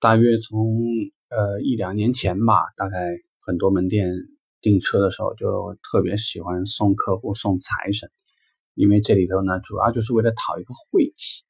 [0.00, 0.76] 大约从
[1.28, 2.98] 呃一两年前吧，大概
[3.40, 4.12] 很多门店
[4.60, 8.08] 订车的时候就特别喜欢送客户送财神，
[8.74, 11.42] 因为这里头呢主要就是为了讨一个晦气。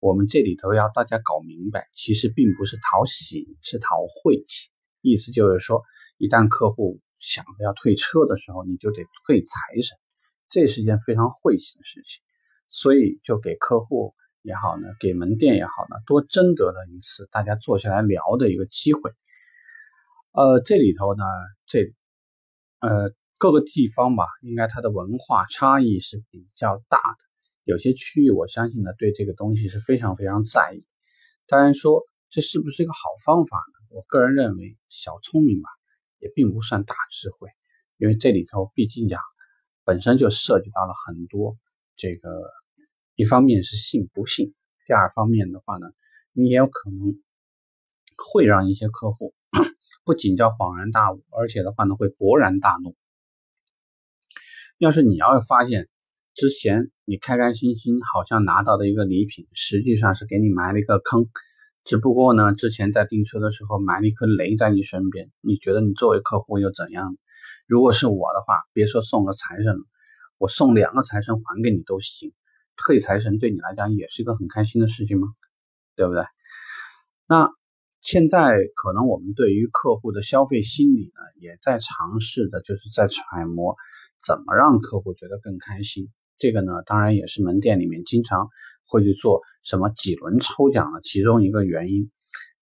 [0.00, 4.70] 我们这里头要大家搞明白，其实并不是讨喜，是讨晦气。
[5.02, 5.82] 意思就是说，
[6.16, 9.98] 一旦客户想着要退车的时候，你就得退财神，
[10.48, 12.22] 这是一件非常晦气的事情。
[12.70, 14.14] 所以就给客户。
[14.42, 19.12] 也好呢，给门店也好呢，多争得了一次大家坐下来聊的一个机会。
[20.32, 21.24] 呃，这里头呢，
[21.66, 21.94] 这
[22.80, 27.18] 呃各个地方吧，应该它的文化差异是比较大的。
[27.64, 30.84] 有些区域，我相信呢，对这个东西是非常非常在意。
[31.46, 33.86] 当然说这是不是一个好方法呢？
[33.90, 35.68] 我个人认为小聪明吧，
[36.18, 37.48] 也并不算大智慧，
[37.96, 39.20] 因为这里头毕竟讲
[39.84, 41.56] 本身就涉及到了很多
[41.96, 42.28] 这个。
[43.22, 44.52] 一方面是信不信，
[44.84, 45.86] 第二方面的话呢，
[46.32, 47.22] 你也有可能
[48.16, 49.32] 会让一些客户
[50.04, 52.96] 不仅叫恍然大悟，而且的话呢会勃然大怒。
[54.76, 55.88] 要是你要是发现
[56.34, 61.28] 之前你开开心心好像拿到的一个礼品，实际上是给你埋了一个坑，
[61.84, 67.16] 只不过呢之前在订车的时候埋了一颗雷在你身边，你觉得你作为客户又怎样？
[67.68, 69.84] 如果是我的话，别说送个财神了，
[70.38, 72.32] 我送两个财神还给你都行。
[72.86, 75.28] 退财神对你来讲也是一个很开心的事情吗？
[75.96, 76.24] 对不对？
[77.26, 77.50] 那
[78.00, 83.76] 现在可能我们对于客户的消费心理呢，也在尝试的，就是在揣摩
[84.24, 86.10] 怎么让客户觉得更开心。
[86.38, 88.48] 这个呢，当然也是门店里面经常
[88.86, 92.10] 会去做什么几轮抽奖的其中一个原因，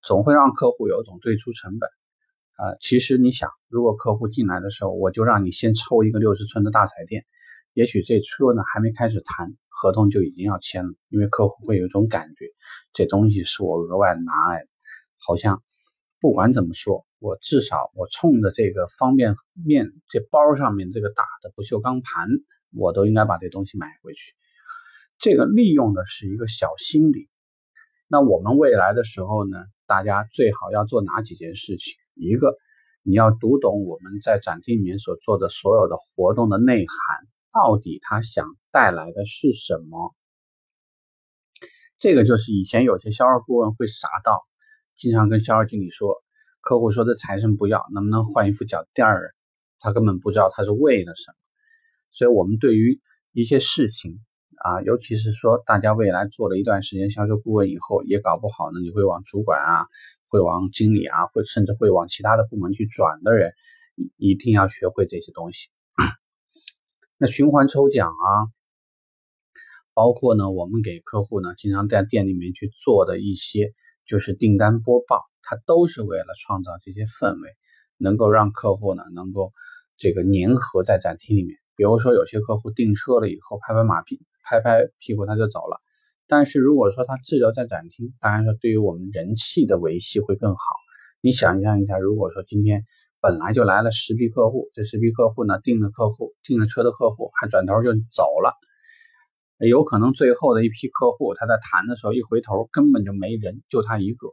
[0.03, 1.89] 总会让客户有一种退出成本。
[2.57, 7.25] 啊，其实你想，如果客户进来的时候，我就让你先抽一个六十寸的大彩电。
[7.73, 12.47] 也许这车呢还没开始谈，合同就已经要签了，因为客户会有一种感觉，
[12.93, 14.67] 这东西是我额外拿来的，
[15.19, 15.63] 好像
[16.21, 22.29] 不管怎么说，我至少我冲着这个方便面这包上面这个大的不锈钢盘，
[22.73, 24.35] 我都应该把这东西买回去。
[25.19, 27.29] 这个利用的是一个小心理。
[28.09, 31.95] 那我们未来的时候呢，大家最好要做哪几件事情？
[32.15, 32.57] 一个，
[33.03, 37.27] 你要读懂我们在展厅里面所做的所有的活动的内涵。
[37.53, 40.15] 到底他想带来的是什么？
[41.99, 44.47] 这个就是以前有些销售顾问会傻到，
[44.97, 46.23] 经常跟销售经理说，
[46.61, 49.35] 客户说的财神不要，能不能换一副脚垫儿？
[49.79, 51.35] 他根本不知道他是为了什么。
[52.13, 53.01] 所以，我们对于
[53.33, 54.21] 一些事情
[54.57, 59.87] 啊，尤其是说大家未来做了一段时间销售顾问以后，也搞不好呢，你会往主管啊，
[60.29, 63.53] 会往经理啊，会甚至会往其他的部门去转的人，
[64.17, 65.69] 一定要学会这些东西。
[67.23, 68.49] 那循环抽奖啊，
[69.93, 73.75] 包括呢，我们给客户呢，经常在店里面去做的一些，
[74.07, 77.51] 就是订单播报，它都是为了创造这些氛围，
[77.99, 79.53] 能够让客户呢，能够
[79.99, 81.59] 这个粘合在展厅里面。
[81.77, 85.79] 比如说，有些客户订车了以后，拍拍马屁，拍拍屁股他就走了。
[86.27, 90.63] 但是如果说他滞留在展厅，当然说对于我们人气的维系会更好。
[91.21, 92.85] 你想象一下，如果说今天。
[93.23, 98.57] 本来就来了十批客户，这十批客户呢，订了客户订了车的客户还转头就走了，
[99.59, 104.29] 有可能最后的一批客户他在谈的时候一回头根本就没人，就他一个。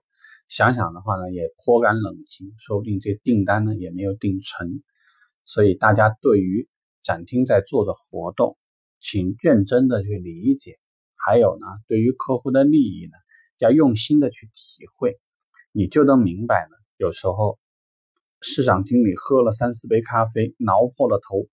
[0.47, 4.81] 想想的话呢，也颇感冷清，说不定这订单呢也没有订成。
[5.43, 6.69] 所以大家对于
[7.03, 8.57] 展厅在做的活动，
[9.01, 10.79] 请认真的去理解，
[11.17, 13.17] 还有呢，对于客户的利益呢，
[13.59, 15.19] 要用心的去体会，
[15.73, 16.76] 你就能明白了。
[16.97, 17.57] 有时候。
[18.39, 21.47] 市场经理喝了三四杯咖啡，挠破了头，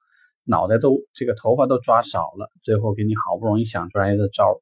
[0.45, 4.61] 脑袋都这个头发都抓少了，最后给你好不容易想出来的招，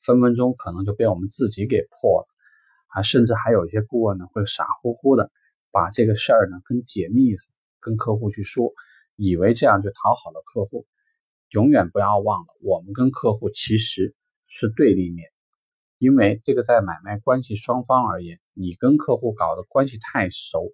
[0.00, 2.26] 分分钟可能就被我们自己给破了
[2.88, 3.02] 啊！
[3.02, 5.30] 甚至还有一些顾问呢，会傻乎乎的
[5.70, 8.72] 把这个事儿呢跟解密似的跟客户去说，
[9.14, 10.86] 以为这样就讨好了客户。
[11.50, 14.16] 永远不要忘了，我们跟客户其实
[14.48, 15.28] 是对立面，
[15.98, 20.72] 因为这个在买卖关系双方而言，你跟客户搞的关系太熟。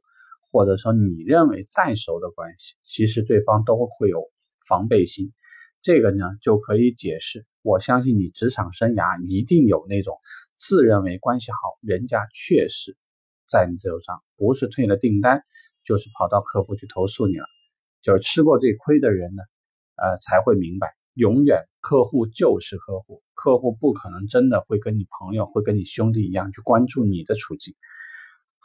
[0.52, 4.31] 或者说你认为再熟的关系，其实对方都会有
[4.66, 5.32] 防备心。
[5.82, 7.44] 这个呢就可以解释。
[7.62, 10.19] 我相信你职场生涯一定有那种
[10.55, 12.96] 自认为关系好，人家确实
[13.49, 15.43] 在你手上不是退了订单，
[15.82, 17.46] 就是跑到客户去投诉你了。
[18.00, 19.43] 就是吃过这亏的人呢，
[19.96, 27.74] 呃才会明白，永远客户就是客户，客户不可能真的会跟你朋友，会跟你兄弟一样去关注你的处境。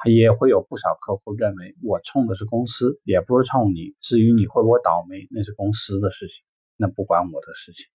[0.04, 3.96] 也会有不少客户认为我冲的是公司，也不是冲你。
[4.02, 6.44] 至于你会不会倒霉，那是公司的事情，
[6.76, 7.86] 那不关我的事情。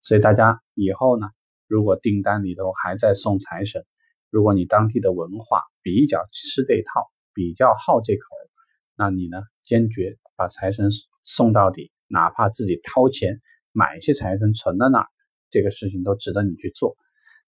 [0.00, 1.28] 所以大家以后呢，
[1.66, 3.84] 如果订单里头还在送财神，
[4.30, 8.22] 如果你当地的文化比较吃这一套，比较好这口，
[8.96, 10.88] 那你呢坚决把财神
[11.24, 13.42] 送到底，哪怕自己掏钱
[13.78, 15.06] 买一些财神存在那儿，
[15.50, 16.96] 这个事情都值得你去做。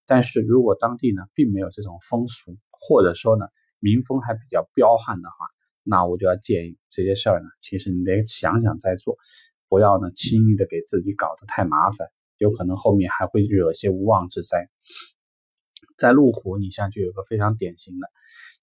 [0.06, 3.47] 但是如果当地呢并没有这种风俗，或者说呢
[3.81, 5.35] 民风还比较彪悍的话，
[5.82, 9.19] 那我就要建议这些事儿呢，其实你得想想再做，
[9.69, 12.06] 不要呢轻易的给自己搞得太麻烦，
[12.38, 14.71] 有可能后面还会惹些无妄之灾。
[15.99, 18.06] 在路虎，你像就有个非常典型的，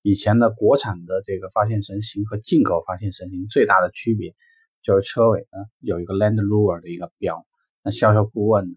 [0.01, 4.35] 以前的国产的这个发现神行和进口发现神行最大的区别，
[4.81, 7.45] 就是车尾呢有一个 Land Rover 的一个标。
[7.87, 8.73] 那销售顾问呢，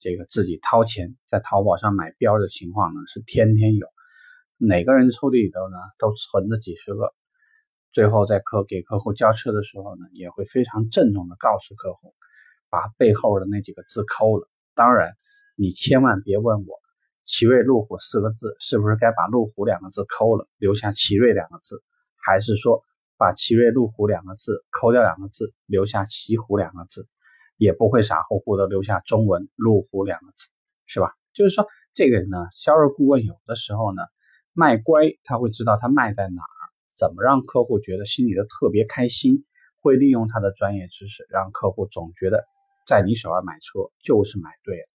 [0.00, 3.86] 这个自己掏钱在淘宝上买标的情况呢是天天有，
[4.56, 7.14] 哪个人抽屉里头呢都存着几十个。
[7.92, 12.16] 最后在客给客户交车的时候呢，也会非常郑重的告诉客户，
[12.68, 14.50] 把背后的那几个字抠了。
[14.74, 15.12] 当然，
[15.54, 16.80] 你千万别问我
[17.24, 21.80] “奇瑞路虎”四个字是不是该把“路虎”两个字抠了，留下“奇瑞”两个字，
[22.16, 22.82] 还是说
[23.16, 27.06] 把“奇瑞路虎”两个字抠掉两个字，留下“奇虎”两个字，
[27.58, 30.48] 也不会傻乎乎的留下中文“路虎”两个字，
[30.86, 31.12] 是吧？
[31.34, 34.02] 就是说，这个呢，销售顾问有的时候呢，
[34.54, 36.56] 卖乖，他会知道他卖在哪儿。
[36.96, 39.44] 怎么让客户觉得心里的特别开心？
[39.80, 42.44] 会利用他的专业知识，让客户总觉得
[42.84, 44.86] 在你手上买车就是买对了。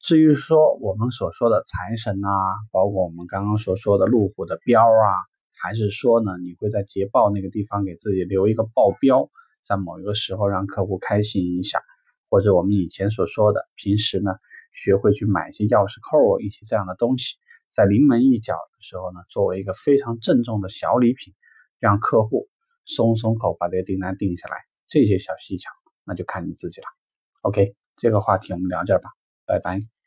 [0.00, 2.30] 至于说我们所说的财神啊，
[2.72, 5.12] 包括我们刚刚所说的路虎的标啊，
[5.60, 9.28] 还是说呢，你会在捷豹那个地方给自己留一个报标，
[9.68, 11.82] 在某一个时候让客户开心一下，
[12.30, 14.32] 或者我们以前所说的，平时呢
[14.72, 17.36] 学会去买一些钥匙扣一些这样的东西。
[17.70, 21.34] 在临门一脚的时候呢，作为一个非常郑重的小礼品，
[21.78, 22.48] 让客户
[22.86, 24.56] 松松口把这个订单定下来，
[24.86, 25.70] 这些小技巧
[26.04, 26.86] 那就看你自己了。
[27.42, 29.10] OK，这个话题我们聊这儿吧，
[29.44, 29.97] 拜拜。